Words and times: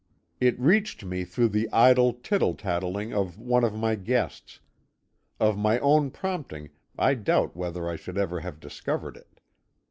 It 0.39 0.59
reached 0.59 1.05
me 1.05 1.23
through 1.25 1.49
the 1.49 1.69
idle 1.71 2.11
tittle 2.13 2.55
tattling 2.55 3.13
of 3.13 3.37
one 3.37 3.63
of 3.63 3.75
my 3.75 3.93
guests; 3.93 4.59
of 5.39 5.59
my 5.59 5.77
own 5.77 6.09
prompting 6.09 6.71
I 6.97 7.13
doubt 7.13 7.55
whether 7.55 7.87
I 7.87 7.97
should 7.97 8.17
ever 8.17 8.39
have 8.39 8.59
discovered 8.59 9.15
it. 9.15 9.39